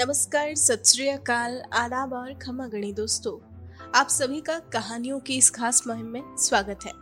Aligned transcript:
नमस्कार, 0.00 0.54
सत 0.54 0.82
अकाल, 1.00 1.62
आदाब 1.72 2.12
और 2.12 2.34
खमा 2.34 2.66
गणी 2.66 2.92
दोस्तों। 2.92 3.38
आप 3.94 4.08
सभी 4.08 4.40
का 4.40 4.58
कहानियों 4.58 5.20
की 5.20 5.36
इस 5.36 5.50
खास 5.50 5.86
मुहिम 5.86 6.06
में 6.06 6.36
स्वागत 6.36 6.78
है। 6.86 6.92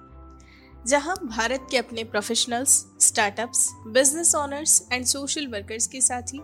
जहाँ 0.86 1.16
भारत 1.24 1.66
के 1.70 1.76
अपने 1.76 2.04
professionals 2.04 2.86
startups 3.00 3.70
business 3.86 4.34
owners 4.34 4.88
and 4.92 5.04
social 5.06 5.46
workers 5.46 5.86
के 5.86 6.00
साथ 6.00 6.22
ही 6.22 6.38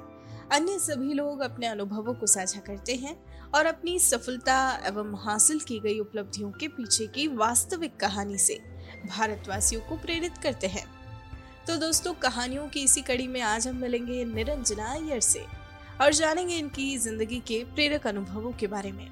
अन्य 0.53 0.79
सभी 0.79 1.15
लोग 1.15 1.41
अपने 1.41 1.67
अनुभवों 1.67 2.15
को 2.15 2.27
साझा 2.27 2.61
करते 2.61 2.95
हैं 2.95 3.25
और 3.55 3.67
अपनी 3.67 3.99
सफलता 3.99 4.81
एवं 4.87 5.25
हासिल 5.25 5.61
की 5.61 5.81
गई 5.81 5.99
उपलब्धियों 5.99 6.51
के 6.51 6.69
पीछे 6.69 7.07
की 7.07 7.29
वास्तविक 7.29 7.97
कहानी 7.97 8.39
से 8.39 8.61
भारतवासियों 9.07 9.83
को 9.83 9.97
प्रेरित 9.97 10.39
करते 10.43 10.67
हैं। 10.67 10.87
तो 11.67 11.77
दोस्तों, 11.77 12.15
कहानियों 12.15 12.69
की 12.69 12.81
इसी 12.81 13.03
कड़ी 13.03 13.27
में 13.27 13.41
आज 13.41 13.69
हम 13.69 13.77
मिलेंगे 13.77 14.25
निरंजना 14.25 14.85
अय्यर 14.85 15.21
से। 15.21 15.64
और 16.01 16.13
जानेंगे 16.13 16.55
इनकी 16.55 16.97
ज़िंदगी 16.99 17.39
के 17.47 17.63
प्रेरक 17.65 18.07
अनुभवों 18.07 18.53
के 18.53 18.67
बारे 18.67 18.93
में। 18.93 19.09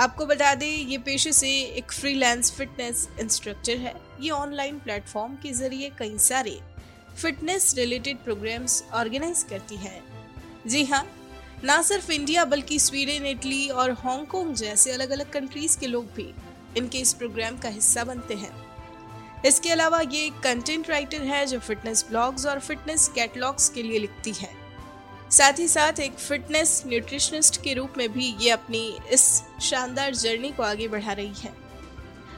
आपको 0.00 0.26
बता 0.26 0.54
दें, 0.54 0.66
ये 0.66 0.98
पेशे 0.98 1.32
से 1.32 1.48
एक 1.50 1.92
फ्रीलांस 1.92 2.52
फिटनेस 2.52 3.08
इंस्ट्रक्टर 3.20 3.76
है। 3.76 3.94
ये 4.20 4.30
ऑनलाइन 4.30 4.78
प्लेटफॉर्म 4.78 5.34
के 5.34 5.52
ज़रिए 5.52 5.90
कई 5.98 6.18
सारे 6.18 6.58
फिटनेस 7.16 7.74
रिलेटेड 7.76 8.18
प्रोग्राम्स 8.24 8.82
ऑर्गेनाइज 8.94 9.42
करती 9.42 9.76
है। 9.76 10.02
जी 10.66 10.84
हाँ 10.84 11.04
ना 11.64 11.80
सिर्फ़ 11.82 12.10
इंडिया 12.12 12.44
बल्कि 12.44 12.78
स्वीडन 12.78 13.26
इटली 13.26 13.68
और 13.68 13.90
हांगकांग 14.00 14.54
जैसे 14.54 14.92
अलग 14.92 15.10
अलग 15.10 15.30
कंट्रीज़ 15.32 15.78
के 15.78 15.86
लोग 15.86 16.12
भी 16.16 16.32
इनके 16.76 16.98
इस 16.98 17.12
प्रोग्राम 17.14 17.58
का 17.58 17.68
हिस्सा 17.68 18.04
बनते 18.04 18.34
हैं। 18.34 18.52
इसके 19.46 19.70
अलावा 19.70 20.00
ये 20.00 20.28
कंटेंट 20.44 20.90
राइटर 20.90 21.22
है 21.22 21.44
जो 21.46 21.58
फिटनेस 21.60 22.04
ब्लॉग्स 22.08 22.46
और 22.46 22.60
फिटनेस 22.60 23.08
कैटलॉग्स 23.08 23.68
के 23.68 23.82
लिए 23.82 23.98
लिखती 23.98 24.32
है। 24.32 24.50
साथ 25.30 25.58
ही 25.58 25.66
साथ 25.68 26.00
एक 26.00 26.12
फिटनेस 26.12 26.82
न्यूट्रिशनिस्ट 26.86 27.60
के 27.62 27.72
रूप 27.74 27.94
में 27.98 28.08
भी 28.12 28.34
ये 28.40 28.50
अपनी 28.50 28.80
इस 29.12 29.24
शानदार 29.62 30.14
जर्नी 30.14 30.50
को 30.50 30.62
आगे 30.62 30.86
बढ़ा 30.88 31.12
रही 31.12 31.32
है। 31.38 31.52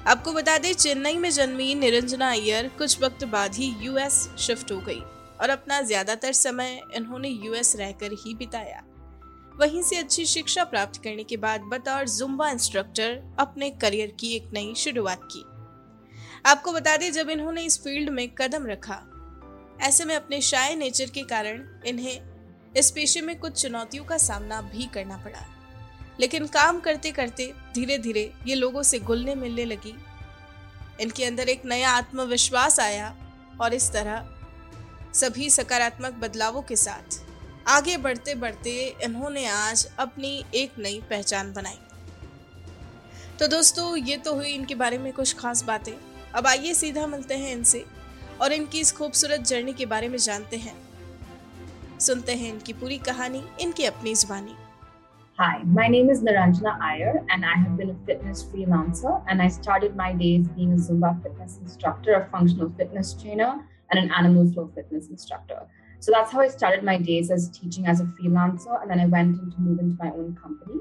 आपको 0.07 0.33
बता 0.33 0.57
दें, 0.59 0.73
चेन्नई 0.73 1.17
में 1.17 1.31
जन्मी 1.31 1.75
निरंजना 1.75 2.31
अय्यर 2.31 2.69
कुछ 2.79 3.01
वक्त 3.03 3.25
बाद 3.27 3.55
ही 3.55 3.75
यूएस 3.81 4.29
शिफ्ट 4.39 4.73
हो 4.73 4.79
गई 4.81 5.01
और 5.41 5.51
अपना 5.51 5.81
ज़्यादातर 5.83 6.33
समय 6.33 6.81
इन्होंने 6.97 7.29
यूएस 7.29 7.75
रहकर 7.77 8.13
ही 8.15 8.35
बिताया। 8.35 8.83
वहीं 9.55 9.83
से 9.83 9.97
अच्छी 9.97 10.25
शिक्षा 10.27 10.65
प्राप्त 10.65 11.01
करने 11.05 11.25
के 11.25 11.37
बाद 11.37 11.61
बतौर 11.65 12.09
जुम्बा 12.09 12.49
इंस्ट्रक्टर 12.51 13.21
अपने 13.39 13.71
करियर 13.73 14.17
की 14.21 14.35
एक 14.37 14.51
नई 14.55 14.75
शुरुआत 14.77 15.29
की। 15.33 15.45
आपको 16.47 16.73
बता 16.73 16.97
दें, 16.97 17.11
जब 17.13 17.31
इन्होंने 17.31 17.65
इस 17.65 17.79
फ़ील्ड 17.79 18.11
में 18.11 18.29
कदम 18.35 18.67
रखा, 18.67 19.03
ऐसे 19.83 20.05
में 20.05 20.15
अपने 20.17 20.41
शाय 20.41 20.75
नेचर 20.77 21.11
के 21.11 21.23
कारण 21.25 21.65
इन्हें 21.87 22.30
इस 22.77 22.91
पेशे 22.91 23.21
में 23.21 23.39
कुछ 23.39 23.63
चुनौतियों 23.63 24.05
का 24.05 24.19
सामना 24.19 24.61
भी 24.63 24.87
करना 24.87 25.17
पड़ा। 25.17 25.47
लेकिन 26.21 26.47
काम 26.47 26.81
करते 26.81 27.11
करते 27.11 27.53
धीरे 27.75 27.99
धीरे 27.99 28.33
ये 28.47 28.55
लोगों 28.55 28.83
से 28.83 28.99
घुलने 28.99 29.35
मिलने 29.35 29.65
लगी। 29.65 29.95
इनके 31.01 31.25
अंदर 31.25 31.49
एक 31.49 31.65
नया 31.65 31.91
आत्मविश्वास 31.91 32.81
आया 32.81 33.17
और 33.61 33.75
इस 33.75 33.93
तरह 33.93 34.29
सभी 35.15 35.51
सकारात्मक 35.51 36.13
बदलावों 36.13 36.63
के 36.63 36.77
साथ 36.77 37.21
आगे 37.69 37.97
बढ़ते 37.97 38.35
बढ़ते 38.35 38.97
इन्होंने 39.03 39.47
आज 39.47 39.89
अपनी 39.99 40.45
एक 40.55 40.73
नई 40.79 41.01
पहचान 41.11 41.53
बनाई। 41.53 41.79
तो 43.39 43.47
दोस्तों, 43.47 43.97
ये 43.97 44.17
तो 44.17 44.35
हुई 44.35 44.49
इनके 44.49 44.75
बारे 44.75 44.99
में 44.99 45.13
कुछ 45.13 45.35
खास 45.37 45.63
बातें। 45.63 45.93
अब 46.35 46.47
आइए 46.47 46.75
सीधा 46.75 47.07
मिलते 47.07 47.35
हैं 47.35 47.53
इनसे 47.53 47.85
और 48.43 48.53
इनकी 48.53 48.81
इस 48.81 48.93
खूबसूरत 48.93 49.41
जर्नी 49.41 49.73
के 49.73 49.87
बारे 49.87 50.09
में 50.09 50.19
जानते 50.19 50.57
हैं। 50.57 50.90
सुनते 52.07 52.35
हैं 52.41 52.53
इनकी 52.53 52.73
पूरी 52.81 52.99
कहानी 53.07 53.43
इनकी 53.61 53.85
अपनी 53.85 54.15
जुबानी 54.25 54.57
Hi, 55.41 55.63
my 55.75 55.85
name 55.89 56.09
is 56.13 56.19
Niranjana 56.23 56.73
Iyer, 56.87 57.13
and 57.35 57.47
I 57.51 57.53
have 57.59 57.77
been 57.77 57.91
a 57.91 57.95
fitness 58.09 58.41
freelancer. 58.45 59.13
And 59.27 59.41
I 59.41 59.49
started 59.49 59.95
my 60.01 60.09
days 60.23 60.49
being 60.49 60.73
a 60.75 60.81
Zumba 60.87 61.13
fitness 61.23 61.55
instructor, 61.63 62.17
a 62.17 62.27
functional 62.35 62.73
fitness 62.81 63.13
trainer, 63.23 63.49
and 63.91 64.01
an 64.03 64.11
animal 64.19 64.51
flow 64.53 64.67
fitness 64.75 65.09
instructor. 65.09 65.61
So 66.01 66.13
that's 66.13 66.31
how 66.31 66.41
I 66.41 66.49
started 66.49 66.85
my 66.91 66.99
days 66.99 67.31
as 67.31 67.49
teaching 67.59 67.87
as 67.87 68.01
a 68.01 68.05
freelancer, 68.19 68.83
and 68.83 68.91
then 68.91 69.01
I 69.01 69.07
went 69.07 69.41
into 69.41 69.61
move 69.69 69.79
into 69.79 69.97
my 70.03 70.11
own 70.11 70.37
company. 70.43 70.81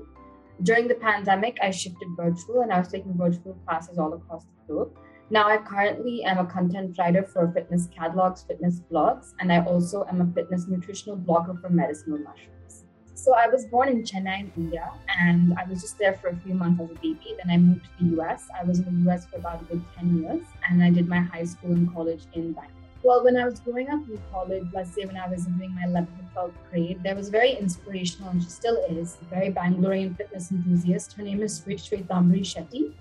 During 0.64 0.90
the 0.90 0.96
pandemic, 0.96 1.58
I 1.62 1.72
shifted 1.72 2.10
virtual, 2.18 2.62
and 2.62 2.74
I 2.74 2.80
was 2.80 2.90
taking 2.90 3.18
virtual 3.24 3.58
classes 3.66 3.98
all 3.98 4.14
across 4.14 4.44
the 4.44 4.74
globe. 4.74 4.98
Now, 5.32 5.48
I 5.48 5.58
currently 5.58 6.24
am 6.24 6.40
a 6.40 6.46
content 6.46 6.98
writer 6.98 7.22
for 7.22 7.52
fitness 7.52 7.88
catalogs, 7.96 8.42
fitness 8.42 8.82
blogs, 8.92 9.34
and 9.40 9.54
I 9.54 9.64
also 9.64 10.04
am 10.10 10.22
a 10.22 10.34
fitness 10.34 10.66
nutritional 10.68 11.18
blogger 11.18 11.62
for 11.62 11.70
medicinal 11.70 12.18
mushrooms. 12.18 12.86
So, 13.14 13.36
I 13.36 13.48
was 13.48 13.66
born 13.66 13.90
in 13.90 14.02
Chennai, 14.02 14.40
in 14.40 14.52
India, 14.58 14.92
and 15.20 15.54
I 15.54 15.70
was 15.70 15.82
just 15.82 16.00
there 16.00 16.16
for 16.16 16.30
a 16.30 16.36
few 16.38 16.56
months 16.56 16.82
as 16.82 16.90
a 16.90 16.96
baby. 16.96 17.36
Then 17.38 17.52
I 17.52 17.58
moved 17.58 17.86
to 17.86 17.90
the 18.04 18.20
US. 18.20 18.48
I 18.60 18.64
was 18.66 18.80
in 18.80 18.86
the 19.04 19.12
US 19.12 19.28
for 19.28 19.38
about 19.38 19.62
a 19.62 19.66
good 19.66 19.84
10 20.00 20.24
years, 20.24 20.42
and 20.68 20.84
I 20.84 20.90
did 20.90 21.08
my 21.08 21.20
high 21.20 21.44
school 21.44 21.74
and 21.74 21.94
college 21.94 22.24
in 22.34 22.54
Bangalore. 22.54 22.74
Well, 23.04 23.24
when 23.24 23.38
I 23.38 23.46
was 23.46 23.60
growing 23.60 23.88
up 23.90 24.02
in 24.10 24.20
college, 24.32 24.66
let's 24.74 24.96
say 24.96 25.06
when 25.06 25.16
I 25.16 25.28
was 25.30 25.46
doing 25.46 25.76
my 25.76 25.84
11th 25.84 26.08
and 26.18 26.34
12th 26.36 26.54
grade, 26.72 27.04
there 27.04 27.16
was 27.16 27.30
very 27.30 27.52
inspirational, 27.52 28.30
and 28.30 28.42
she 28.42 28.50
still 28.50 28.84
is, 28.90 29.18
very 29.30 29.52
Bangalorean 29.52 30.18
fitness 30.18 30.50
enthusiast. 30.50 31.14
Her 31.14 31.22
name 31.22 31.44
is 31.44 31.62
Shwetambari 31.62 32.42
Shetty 32.42 32.94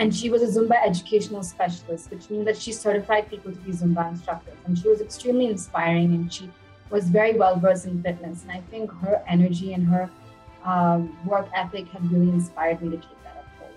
and 0.00 0.16
she 0.16 0.30
was 0.30 0.40
a 0.40 0.46
Zumba 0.46 0.82
educational 0.82 1.42
specialist, 1.42 2.10
which 2.10 2.30
means 2.30 2.46
that 2.46 2.56
she 2.56 2.72
certified 2.72 3.28
people 3.28 3.52
to 3.52 3.58
be 3.58 3.70
Zumba 3.70 4.08
instructors. 4.08 4.56
And 4.64 4.78
she 4.78 4.88
was 4.88 5.02
extremely 5.02 5.48
inspiring 5.48 6.14
and 6.14 6.32
she 6.32 6.50
was 6.88 7.10
very 7.10 7.34
well 7.34 7.56
versed 7.56 7.84
in 7.84 8.02
fitness. 8.02 8.42
And 8.42 8.50
I 8.50 8.62
think 8.70 8.90
her 9.02 9.22
energy 9.28 9.74
and 9.74 9.86
her 9.86 10.10
um, 10.64 11.14
work 11.26 11.48
ethic 11.54 11.86
have 11.88 12.10
really 12.10 12.30
inspired 12.30 12.80
me 12.80 12.92
to 12.92 12.96
take 12.96 13.22
that 13.24 13.36
up 13.36 13.44
forward. 13.58 13.74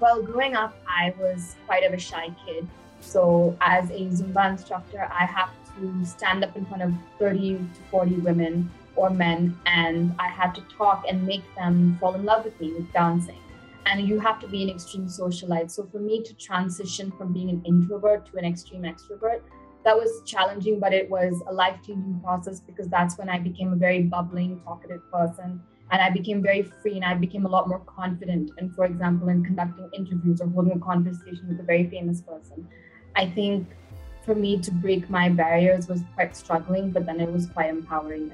Well, 0.00 0.20
growing 0.20 0.56
up, 0.56 0.74
I 0.88 1.14
was 1.16 1.54
quite 1.66 1.84
of 1.84 1.92
a 1.92 1.98
shy 1.98 2.34
kid. 2.44 2.66
So, 3.00 3.56
as 3.60 3.88
a 3.90 4.00
Zumba 4.10 4.50
instructor, 4.50 5.08
I 5.12 5.26
have 5.26 5.50
to 5.76 6.04
stand 6.04 6.42
up 6.42 6.56
in 6.56 6.66
front 6.66 6.82
of 6.82 6.92
30 7.20 7.58
to 7.58 7.64
40 7.88 8.14
women 8.16 8.68
or 8.96 9.10
men, 9.10 9.56
and 9.66 10.12
I 10.18 10.26
had 10.26 10.56
to 10.56 10.60
talk 10.76 11.04
and 11.08 11.24
make 11.24 11.42
them 11.54 11.98
fall 12.00 12.14
in 12.14 12.24
love 12.24 12.44
with 12.44 12.60
me 12.60 12.72
with 12.72 12.92
dancing 12.92 13.38
and 13.92 14.08
you 14.08 14.18
have 14.18 14.40
to 14.40 14.48
be 14.48 14.62
an 14.62 14.70
extreme 14.70 15.06
socialite. 15.06 15.70
So 15.70 15.86
for 15.92 15.98
me 15.98 16.22
to 16.22 16.32
transition 16.34 17.12
from 17.12 17.34
being 17.34 17.50
an 17.50 17.62
introvert 17.66 18.24
to 18.32 18.38
an 18.38 18.44
extreme 18.44 18.82
extrovert, 18.82 19.42
that 19.84 19.94
was 19.94 20.22
challenging, 20.24 20.80
but 20.80 20.94
it 20.94 21.10
was 21.10 21.42
a 21.46 21.52
life 21.52 21.76
changing 21.86 22.20
process 22.24 22.60
because 22.60 22.88
that's 22.88 23.18
when 23.18 23.28
I 23.28 23.38
became 23.38 23.70
a 23.72 23.76
very 23.76 24.02
bubbling, 24.04 24.60
talkative 24.64 25.02
person. 25.12 25.60
And 25.90 26.00
I 26.00 26.08
became 26.08 26.42
very 26.42 26.62
free 26.62 26.94
and 26.94 27.04
I 27.04 27.12
became 27.12 27.44
a 27.44 27.50
lot 27.50 27.68
more 27.68 27.80
confident. 27.80 28.52
And 28.56 28.74
for 28.74 28.86
example, 28.86 29.28
in 29.28 29.44
conducting 29.44 29.90
interviews 29.92 30.40
or 30.40 30.48
holding 30.48 30.72
a 30.72 30.78
conversation 30.78 31.48
with 31.48 31.60
a 31.60 31.62
very 31.62 31.86
famous 31.90 32.22
person, 32.22 32.66
I 33.14 33.26
think 33.26 33.68
for 34.24 34.34
me 34.34 34.58
to 34.60 34.70
break 34.70 35.10
my 35.10 35.28
barriers 35.28 35.86
was 35.88 36.00
quite 36.14 36.34
struggling, 36.34 36.92
but 36.92 37.04
then 37.04 37.20
it 37.20 37.30
was 37.30 37.46
quite 37.46 37.68
empowering 37.68 38.32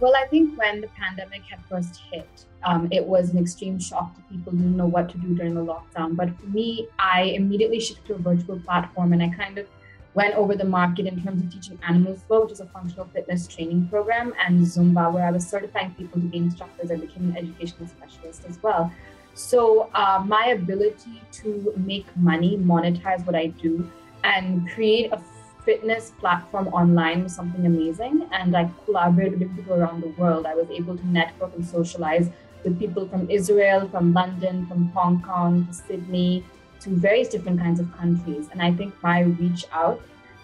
well, 0.00 0.14
I 0.16 0.26
think 0.26 0.58
when 0.58 0.80
the 0.80 0.88
pandemic 0.88 1.42
had 1.42 1.60
first 1.68 2.00
hit, 2.10 2.28
um, 2.64 2.88
it 2.90 3.04
was 3.04 3.30
an 3.30 3.38
extreme 3.38 3.78
shock 3.78 4.14
to 4.16 4.22
people 4.34 4.52
who 4.52 4.58
didn't 4.58 4.76
know 4.76 4.86
what 4.86 5.08
to 5.10 5.18
do 5.18 5.34
during 5.34 5.54
the 5.54 5.64
lockdown. 5.64 6.16
But 6.16 6.38
for 6.38 6.46
me, 6.46 6.88
I 6.98 7.22
immediately 7.22 7.80
shifted 7.80 8.06
to 8.06 8.14
a 8.14 8.18
virtual 8.18 8.58
platform 8.60 9.12
and 9.12 9.22
I 9.22 9.28
kind 9.28 9.58
of 9.58 9.66
went 10.14 10.34
over 10.34 10.56
the 10.56 10.64
market 10.64 11.06
in 11.06 11.22
terms 11.22 11.42
of 11.42 11.52
teaching 11.52 11.78
Animal 11.86 12.16
Flow, 12.16 12.42
which 12.42 12.52
is 12.52 12.60
a 12.60 12.66
functional 12.66 13.06
fitness 13.12 13.46
training 13.46 13.88
program, 13.88 14.34
and 14.44 14.60
Zumba, 14.60 15.12
where 15.12 15.24
I 15.24 15.30
was 15.30 15.46
certifying 15.46 15.94
people 15.94 16.20
to 16.20 16.26
be 16.26 16.38
instructors. 16.38 16.90
I 16.90 16.96
became 16.96 17.30
an 17.30 17.36
educational 17.36 17.86
specialist 17.86 18.42
as 18.48 18.60
well. 18.62 18.92
So, 19.34 19.88
uh, 19.94 20.22
my 20.26 20.46
ability 20.46 21.22
to 21.32 21.72
make 21.76 22.06
money, 22.16 22.58
monetize 22.58 23.24
what 23.24 23.36
I 23.36 23.46
do, 23.46 23.88
and 24.24 24.68
create 24.70 25.12
a 25.12 25.22
fitness 25.64 26.12
platform 26.18 26.68
online 26.68 27.22
was 27.22 27.34
something 27.34 27.66
amazing. 27.66 28.28
And 28.32 28.56
I 28.56 28.70
collaborated 28.84 29.40
with 29.40 29.54
people 29.56 29.74
around 29.74 30.02
the 30.02 30.08
world. 30.08 30.46
I 30.46 30.54
was 30.54 30.68
able 30.70 30.96
to 30.96 31.06
network 31.06 31.54
and 31.54 31.64
socialize 31.64 32.28
with 32.64 32.78
people 32.78 33.08
from 33.08 33.30
Israel, 33.30 33.88
from 33.88 34.12
London, 34.12 34.66
from 34.66 34.88
Hong 34.88 35.22
Kong 35.22 35.66
to 35.66 35.72
Sydney, 35.72 36.44
to 36.80 36.90
various 36.90 37.28
different 37.28 37.60
kinds 37.60 37.80
of 37.80 37.92
countries. 37.96 38.48
And 38.52 38.62
I 38.62 38.72
think 38.72 38.94
my 39.02 39.20
reach 39.20 39.64
out 39.72 40.00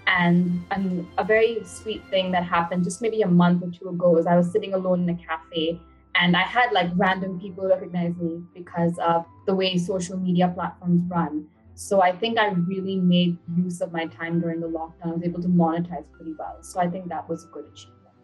and, 0.06 0.64
and 0.70 1.06
a 1.18 1.24
very 1.24 1.62
sweet 1.64 2.02
thing 2.10 2.30
that 2.32 2.44
happened 2.44 2.84
just 2.84 3.02
maybe 3.02 3.22
a 3.22 3.28
month 3.28 3.62
or 3.62 3.70
two 3.70 3.88
ago 3.88 4.10
was 4.10 4.26
I 4.26 4.36
was 4.36 4.50
sitting 4.50 4.74
alone 4.74 5.02
in 5.02 5.08
a 5.08 5.16
cafe 5.16 5.80
and 6.14 6.36
I 6.36 6.42
had 6.42 6.72
like 6.72 6.90
random 6.94 7.40
people 7.40 7.66
recognize 7.66 8.14
me 8.16 8.42
because 8.54 8.98
of 8.98 9.26
the 9.46 9.54
way 9.54 9.76
social 9.76 10.16
media 10.16 10.48
platforms 10.54 11.02
run. 11.08 11.46
So 11.78 12.00
I 12.00 12.10
think 12.10 12.38
I 12.38 12.48
really 12.48 12.96
made 12.96 13.36
use 13.54 13.82
of 13.82 13.92
my 13.92 14.06
time 14.06 14.40
during 14.40 14.60
the 14.60 14.66
lockdown. 14.66 15.08
I 15.08 15.12
was 15.12 15.22
able 15.22 15.42
to 15.42 15.48
monetize 15.48 16.10
pretty 16.10 16.32
well. 16.38 16.56
So 16.62 16.80
I 16.80 16.88
think 16.88 17.10
that 17.10 17.28
was 17.28 17.44
a 17.44 17.48
good 17.48 17.66
achievement. 17.66 18.14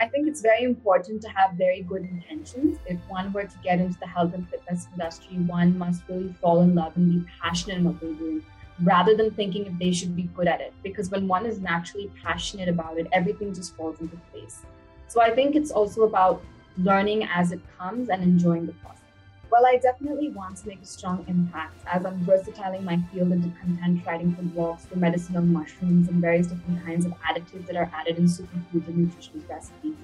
I 0.00 0.06
think 0.06 0.28
it's 0.28 0.40
very 0.40 0.62
important 0.62 1.20
to 1.22 1.28
have 1.30 1.54
very 1.54 1.82
good 1.82 2.02
intentions. 2.02 2.78
If 2.86 2.98
one 3.08 3.32
were 3.32 3.42
to 3.42 3.58
get 3.64 3.80
into 3.80 3.98
the 3.98 4.06
health 4.06 4.34
and 4.34 4.48
fitness 4.48 4.86
industry, 4.92 5.36
one 5.38 5.76
must 5.76 6.02
really 6.08 6.32
fall 6.40 6.60
in 6.62 6.76
love 6.76 6.96
and 6.96 7.10
be 7.10 7.28
passionate 7.42 7.78
in 7.78 7.84
what 7.84 8.00
they're 8.00 8.12
doing 8.12 8.44
rather 8.84 9.16
than 9.16 9.32
thinking 9.32 9.66
if 9.66 9.76
they 9.80 9.90
should 9.90 10.14
be 10.14 10.30
good 10.36 10.46
at 10.46 10.60
it. 10.60 10.72
Because 10.84 11.10
when 11.10 11.26
one 11.26 11.44
is 11.44 11.58
naturally 11.58 12.08
passionate 12.22 12.68
about 12.68 12.98
it, 12.98 13.08
everything 13.10 13.52
just 13.52 13.74
falls 13.74 14.00
into 14.00 14.16
place. 14.32 14.62
So 15.08 15.20
I 15.20 15.34
think 15.34 15.56
it's 15.56 15.72
also 15.72 16.02
about 16.02 16.40
learning 16.78 17.24
as 17.34 17.50
it 17.50 17.60
comes 17.76 18.10
and 18.10 18.22
enjoying 18.22 18.66
the 18.66 18.74
process. 18.74 19.05
Well, 19.50 19.64
I 19.64 19.76
definitely 19.76 20.30
want 20.30 20.56
to 20.58 20.68
make 20.68 20.82
a 20.82 20.86
strong 20.86 21.24
impact 21.28 21.78
as 21.86 22.04
I'm 22.04 22.18
versatiling 22.24 22.84
my 22.84 22.98
field 23.12 23.30
into 23.30 23.48
content 23.60 24.04
writing 24.04 24.34
for 24.34 24.42
blogs 24.42 24.80
for 24.80 24.98
medicinal 24.98 25.42
mushrooms 25.42 26.08
and 26.08 26.20
various 26.20 26.48
different 26.48 26.84
kinds 26.84 27.06
of 27.06 27.12
additives 27.20 27.66
that 27.66 27.76
are 27.76 27.90
added 27.94 28.18
in 28.18 28.24
superfoods 28.24 28.88
and 28.88 29.10
nutritionist 29.10 29.48
recipes. 29.48 29.94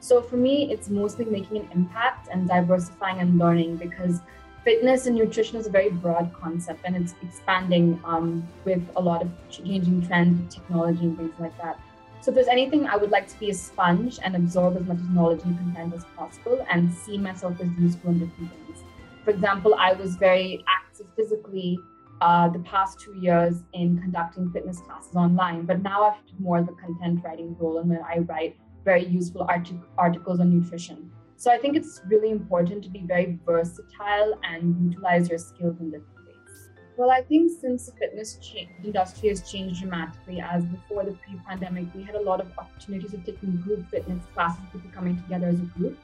So 0.00 0.20
for 0.20 0.36
me, 0.36 0.70
it's 0.70 0.90
mostly 0.90 1.24
making 1.24 1.56
an 1.58 1.68
impact 1.72 2.28
and 2.30 2.46
diversifying 2.46 3.20
and 3.20 3.38
learning 3.38 3.76
because 3.76 4.20
fitness 4.64 5.06
and 5.06 5.16
nutrition 5.16 5.58
is 5.58 5.66
a 5.66 5.70
very 5.70 5.90
broad 5.90 6.30
concept 6.34 6.80
and 6.84 6.94
it's 6.94 7.14
expanding 7.22 7.98
um, 8.04 8.46
with 8.66 8.82
a 8.96 9.00
lot 9.00 9.22
of 9.22 9.30
changing 9.50 10.06
trends, 10.06 10.54
technology, 10.54 11.04
and 11.04 11.16
things 11.16 11.34
like 11.38 11.56
that. 11.58 11.80
So 12.20 12.30
if 12.30 12.34
there's 12.34 12.48
anything, 12.48 12.86
I 12.86 12.96
would 12.96 13.10
like 13.10 13.28
to 13.28 13.40
be 13.40 13.48
a 13.48 13.54
sponge 13.54 14.18
and 14.22 14.36
absorb 14.36 14.76
as 14.76 14.86
much 14.86 14.98
knowledge 15.10 15.42
and 15.44 15.56
content 15.56 15.94
as 15.94 16.04
possible 16.16 16.66
and 16.70 16.92
see 16.92 17.16
myself 17.16 17.58
as 17.62 17.68
useful 17.78 18.10
in 18.10 18.18
different 18.18 18.50
things. 18.66 18.84
For 19.24 19.30
example, 19.30 19.74
I 19.78 19.92
was 19.92 20.16
very 20.16 20.64
active 20.68 21.06
physically 21.16 21.78
uh, 22.20 22.48
the 22.48 22.58
past 22.60 23.00
two 23.00 23.14
years 23.18 23.62
in 23.72 23.98
conducting 24.00 24.50
fitness 24.50 24.80
classes 24.80 25.14
online, 25.14 25.64
but 25.66 25.82
now 25.82 26.04
I've 26.04 26.40
more 26.40 26.58
of 26.58 26.68
a 26.68 26.72
content 26.72 27.20
writing 27.24 27.56
role 27.58 27.78
and 27.78 27.90
then 27.90 28.00
I 28.06 28.18
write 28.18 28.56
very 28.84 29.04
useful 29.04 29.42
artic- 29.42 29.76
articles 29.98 30.40
on 30.40 30.58
nutrition. 30.58 31.10
So 31.36 31.50
I 31.50 31.58
think 31.58 31.76
it's 31.76 32.02
really 32.06 32.30
important 32.30 32.84
to 32.84 32.90
be 32.90 33.02
very 33.06 33.38
versatile 33.46 34.38
and 34.42 34.92
utilize 34.92 35.28
your 35.28 35.38
skills 35.38 35.80
in 35.80 35.90
different 35.90 36.26
ways. 36.26 36.70
well, 36.98 37.10
I 37.10 37.22
think 37.22 37.50
since 37.58 37.86
the 37.86 37.92
fitness 37.92 38.38
cha- 38.42 38.68
industry 38.84 39.30
has 39.30 39.50
changed 39.50 39.80
dramatically, 39.80 40.40
as 40.40 40.64
before 40.66 41.04
the 41.04 41.12
pre-pandemic, 41.12 41.86
we 41.94 42.02
had 42.02 42.14
a 42.14 42.20
lot 42.20 42.40
of 42.40 42.48
opportunities 42.58 43.14
of 43.14 43.24
taking 43.24 43.56
group 43.62 43.88
fitness 43.90 44.22
classes, 44.34 44.62
people 44.72 44.90
coming 44.94 45.16
together 45.22 45.46
as 45.46 45.58
a 45.60 45.68
group. 45.78 45.98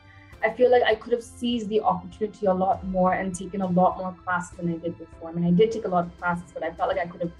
I 0.47 0.53
feel 0.53 0.71
like 0.71 0.85
I 0.85 0.95
could 0.95 1.13
have 1.13 1.25
seized 1.25 1.69
the 1.69 1.81
opportunity 1.81 2.47
a 2.47 2.55
lot 2.55 2.87
more 2.87 3.15
and 3.15 3.35
taken 3.35 3.63
a 3.63 3.67
lot 3.67 3.99
more 3.99 4.15
classes 4.25 4.57
than 4.57 4.73
I 4.73 4.77
did 4.77 4.97
before. 4.97 5.31
I 5.31 5.33
mean, 5.33 5.45
I 5.45 5.51
did 5.51 5.73
take 5.73 5.87
a 5.87 5.89
lot 5.89 6.07
of 6.07 6.17
classes, 6.19 6.53
but 6.55 6.63
I 6.63 6.71
felt 6.71 6.89
like 6.89 7.05
I 7.05 7.07
could 7.07 7.21
have 7.23 7.33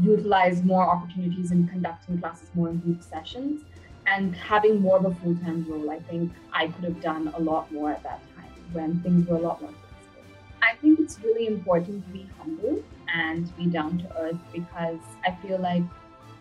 utilized 0.00 0.64
more 0.64 0.82
opportunities 0.82 1.50
in 1.50 1.68
conducting 1.68 2.18
classes 2.18 2.48
more 2.54 2.70
in 2.70 2.78
group 2.78 3.02
sessions 3.02 3.60
and 4.06 4.34
having 4.34 4.80
more 4.80 4.96
of 4.96 5.04
a 5.04 5.14
full-time 5.16 5.66
role. 5.68 5.90
I 5.90 6.00
think 6.00 6.32
I 6.54 6.68
could 6.68 6.84
have 6.84 7.02
done 7.02 7.34
a 7.36 7.38
lot 7.38 7.70
more 7.70 7.90
at 7.90 8.02
that 8.02 8.22
time 8.34 8.48
when 8.72 8.98
things 9.02 9.28
were 9.28 9.36
a 9.36 9.40
lot 9.40 9.60
more 9.60 9.70
flexible. 9.70 10.24
I 10.62 10.74
think 10.76 11.00
it's 11.00 11.20
really 11.20 11.46
important 11.46 12.06
to 12.06 12.12
be 12.12 12.26
humble 12.38 12.82
and 13.14 13.54
be 13.58 13.66
down 13.66 13.98
to 13.98 14.16
earth 14.18 14.38
because 14.54 15.00
I 15.26 15.36
feel 15.42 15.58
like 15.58 15.82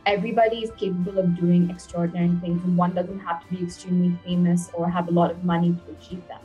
everybody 0.05 0.63
is 0.63 0.71
capable 0.71 1.19
of 1.19 1.39
doing 1.39 1.69
extraordinary 1.69 2.35
things 2.41 2.63
and 2.63 2.77
one 2.77 2.93
doesn't 2.93 3.19
have 3.19 3.47
to 3.47 3.55
be 3.55 3.63
extremely 3.63 4.17
famous 4.25 4.69
or 4.73 4.89
have 4.89 5.07
a 5.07 5.11
lot 5.11 5.31
of 5.31 5.43
money 5.43 5.71
to 5.71 5.91
achieve 5.93 6.27
them. 6.27 6.39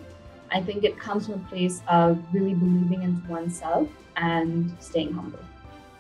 I 0.51 0.63
think 0.63 0.85
it 0.85 0.99
comes 0.99 1.27
from 1.27 1.35
a 1.35 1.49
place 1.49 1.83
of 1.89 2.19
really 2.33 2.55
believing 2.55 3.03
into 3.03 3.29
oneself 3.29 3.89
and 4.17 4.75
staying 4.81 5.13
humble. 5.13 5.41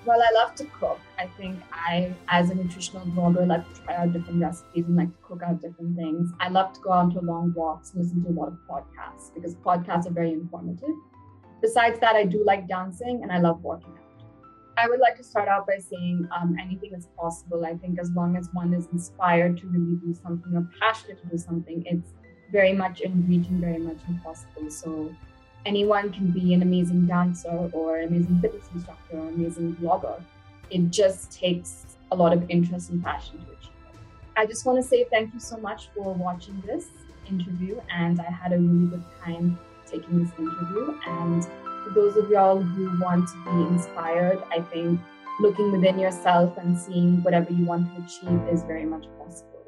Well, 0.06 0.22
I 0.22 0.30
love 0.32 0.54
to 0.54 0.64
cook. 0.66 1.00
I 1.18 1.26
think 1.36 1.60
I, 1.70 2.14
as 2.28 2.50
a 2.50 2.54
nutritional 2.54 3.04
blogger, 3.08 3.46
like 3.46 3.70
to 3.74 3.80
try 3.82 3.96
out 3.96 4.12
different 4.12 4.40
recipes 4.40 4.86
and 4.86 4.96
like 4.96 5.10
to 5.10 5.22
cook 5.22 5.42
out 5.42 5.60
different 5.60 5.96
things. 5.96 6.30
I 6.40 6.48
love 6.48 6.72
to 6.74 6.80
go 6.80 6.92
out 6.92 7.12
to 7.12 7.20
long 7.20 7.52
walks 7.54 7.92
and 7.92 8.02
listen 8.02 8.24
to 8.24 8.30
a 8.30 8.32
lot 8.32 8.48
of 8.48 8.58
podcasts 8.70 9.34
because 9.34 9.54
podcasts 9.56 10.06
are 10.06 10.12
very 10.12 10.32
informative. 10.32 10.94
Besides 11.60 11.98
that, 12.00 12.14
I 12.14 12.24
do 12.24 12.42
like 12.44 12.68
dancing 12.68 13.20
and 13.22 13.30
I 13.30 13.38
love 13.38 13.62
working 13.62 13.90
out. 13.90 14.07
I 14.78 14.88
would 14.88 15.00
like 15.00 15.16
to 15.16 15.24
start 15.24 15.48
out 15.48 15.66
by 15.66 15.78
saying 15.78 16.28
um, 16.36 16.56
anything 16.60 16.94
is 16.94 17.08
possible. 17.18 17.66
I 17.66 17.74
think 17.74 17.98
as 17.98 18.12
long 18.12 18.36
as 18.36 18.48
one 18.52 18.72
is 18.74 18.86
inspired 18.92 19.58
to 19.58 19.66
really 19.66 19.96
do 19.96 20.14
something 20.22 20.54
or 20.54 20.68
passionate 20.80 21.20
to 21.22 21.28
do 21.28 21.36
something, 21.36 21.82
it's 21.84 22.12
very 22.52 22.72
much 22.72 23.00
in 23.00 23.26
reach 23.26 23.48
and 23.48 23.60
very 23.60 23.78
much 23.78 23.96
impossible. 24.08 24.70
So 24.70 25.12
anyone 25.66 26.12
can 26.12 26.30
be 26.30 26.54
an 26.54 26.62
amazing 26.62 27.06
dancer 27.06 27.68
or 27.72 27.98
an 27.98 28.08
amazing 28.08 28.40
fitness 28.40 28.66
instructor 28.72 29.18
or 29.18 29.28
amazing 29.28 29.74
blogger. 29.82 30.22
It 30.70 30.90
just 30.90 31.32
takes 31.32 31.96
a 32.12 32.16
lot 32.16 32.32
of 32.32 32.48
interest 32.48 32.90
and 32.90 33.02
passion 33.02 33.38
to 33.38 33.46
achieve 33.46 33.72
it. 33.92 33.98
I 34.36 34.46
just 34.46 34.64
want 34.64 34.80
to 34.80 34.88
say 34.88 35.06
thank 35.10 35.34
you 35.34 35.40
so 35.40 35.56
much 35.56 35.88
for 35.92 36.14
watching 36.14 36.62
this 36.64 36.86
interview, 37.28 37.80
and 37.90 38.20
I 38.20 38.30
had 38.30 38.52
a 38.52 38.58
really 38.58 38.86
good 38.86 39.04
time 39.24 39.58
taking 39.90 40.22
this 40.22 40.32
interview. 40.38 40.96
And 41.04 41.48
those 41.94 42.16
of 42.16 42.30
y'all 42.30 42.60
who 42.60 42.88
want 43.00 43.28
to 43.28 43.36
be 43.44 43.62
inspired, 43.64 44.42
I 44.50 44.60
think 44.62 45.00
looking 45.40 45.72
within 45.72 45.98
yourself 45.98 46.56
and 46.56 46.78
seeing 46.78 47.22
whatever 47.22 47.52
you 47.52 47.64
want 47.64 47.94
to 47.94 48.02
achieve 48.02 48.48
is 48.48 48.64
very 48.64 48.84
much 48.86 49.06
possible. 49.18 49.58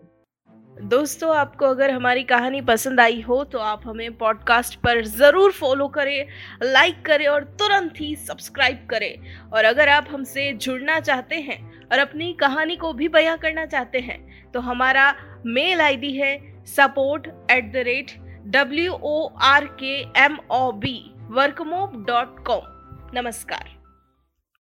दोस्तों 0.83 1.35
आपको 1.37 1.67
अगर 1.67 1.91
हमारी 1.91 2.23
कहानी 2.25 2.61
पसंद 2.63 3.01
आई 3.01 3.21
हो 3.21 3.43
तो 3.45 3.59
आप 3.59 3.81
हमें 3.87 4.17
पॉडकास्ट 4.19 4.77
पर 4.81 5.05
ज़रूर 5.07 5.53
फॉलो 5.53 5.89
करें 5.97 6.27
लाइक 6.63 7.05
करें 7.07 7.27
और 7.29 7.45
तुरंत 7.61 8.01
ही 8.01 8.15
सब्सक्राइब 8.19 8.87
करें 8.91 9.51
और 9.53 9.65
अगर 9.65 9.89
आप 9.89 10.07
हमसे 10.11 10.53
जुड़ना 10.53 10.99
चाहते 11.01 11.41
हैं 11.41 11.61
और 11.93 11.99
अपनी 11.99 12.33
कहानी 12.41 12.77
को 12.77 12.93
भी 12.93 13.09
बयां 13.09 13.37
करना 13.39 13.67
चाहते 13.67 14.01
हैं 14.09 14.19
तो 14.53 14.61
हमारा 14.61 15.13
मेल 15.47 15.81
आईडी 15.81 16.13
है 16.17 16.37
support 16.69 17.27
at 17.51 17.73
the 17.73 17.85
rate 17.87 18.19
W 18.47 18.93
O 18.93 19.27
R 19.45 19.65
K 19.81 19.95
M 20.25 20.39
O 20.51 20.71
B 20.73 20.99
workmob 21.33 22.05
dot 22.07 22.39
com 22.47 22.63
नमस्कार। 23.15 23.80